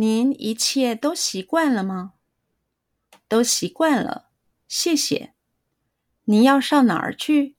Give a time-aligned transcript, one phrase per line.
[0.00, 2.14] 您一切都习惯了吗？
[3.28, 4.30] 都习惯了，
[4.66, 5.34] 谢谢。
[6.24, 7.54] 您要上哪儿去？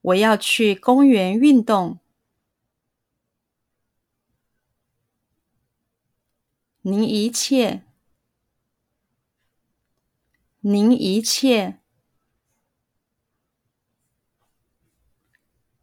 [0.00, 2.00] 我要去公园运动。
[6.80, 7.84] 您一切，
[10.60, 11.80] 您一切，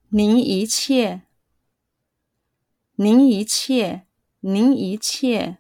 [0.09, 1.21] 您一切，
[2.95, 4.07] 您一切，
[4.41, 5.57] 您一切，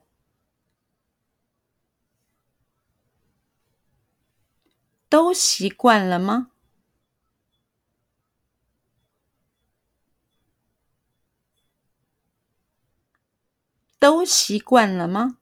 [5.09, 6.51] 都习惯了吗？
[13.99, 15.37] 都习惯了吗？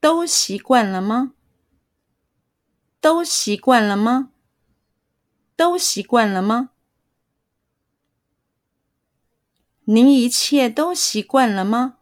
[0.00, 1.32] 都习惯了吗？
[3.00, 4.30] 都习惯了吗？
[5.56, 6.70] 都习惯了吗？
[9.90, 11.96] 您一切都习惯了吗？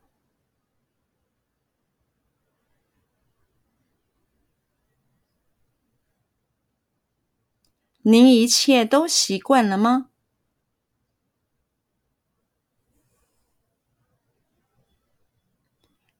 [8.02, 10.08] 您一切都习惯了吗？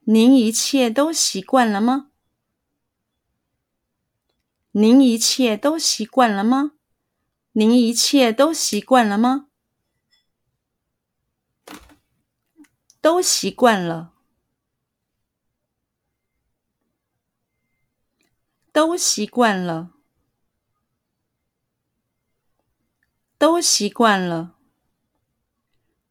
[0.05, 2.13] 您一切都习惯了吗？
[4.71, 6.75] 您一切都习惯了吗？
[7.51, 9.49] 您一切都习惯了吗？
[13.07, 14.17] 都习惯了，
[18.73, 19.93] 都习惯了，
[23.39, 24.59] 都习惯了，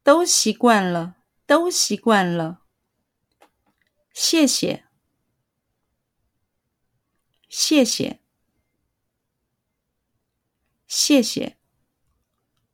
[0.03, 2.61] 都习惯了，都习惯了。
[4.13, 4.85] 谢谢，
[7.49, 8.21] 谢谢，
[10.88, 11.57] 谢谢，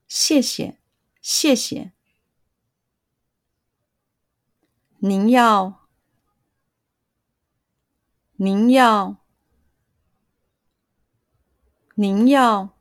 [0.07, 0.79] 谢谢，
[1.23, 1.93] 谢谢。
[5.03, 5.87] 您要，
[8.33, 9.17] 您要，
[11.95, 12.77] 您要，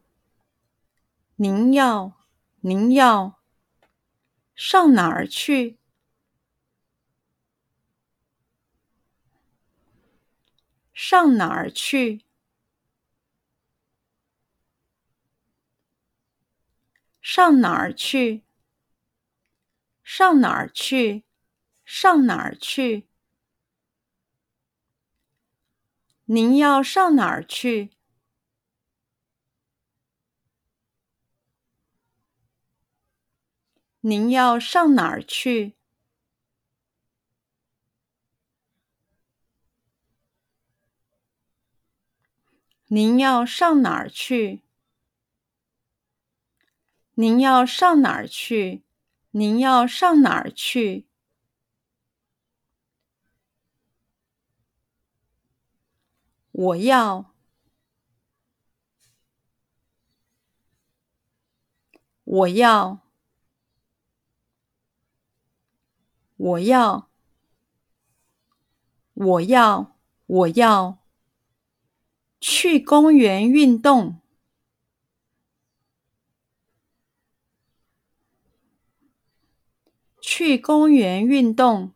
[1.36, 2.12] 您要，
[2.60, 3.40] 您要
[4.54, 5.78] 上哪儿去？
[10.92, 12.26] 上哪儿去？
[17.22, 18.44] 上哪儿去？
[20.04, 21.24] 上哪儿去？
[21.92, 23.08] 上哪儿去？
[26.26, 27.90] 您要上哪儿去？
[34.02, 35.74] 您要上哪儿去？
[42.86, 44.62] 您要上哪儿去？
[47.14, 48.84] 您要上哪儿去？
[49.32, 51.09] 您要上哪儿去？
[56.60, 57.32] 我要，
[62.24, 63.00] 我要，
[66.36, 67.08] 我要，
[69.14, 70.98] 我要，我要。
[72.38, 74.20] 去公园运动，
[80.20, 81.94] 去公园运动，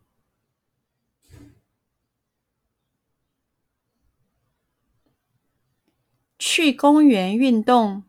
[6.47, 8.03] 去公园运动，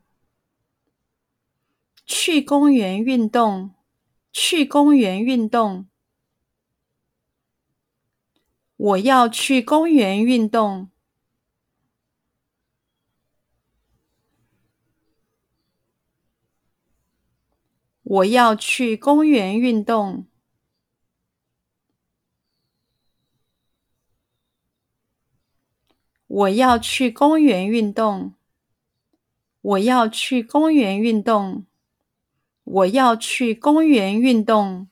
[2.04, 3.74] 去公园运动，
[4.30, 5.88] 去公园运动。
[8.76, 10.90] 我要去公园运动。
[18.02, 20.26] 我要去公园运动。
[26.36, 28.34] 我要去公园运动。
[29.62, 31.64] 我要去公园运动。
[32.64, 34.88] 我要去公园运动。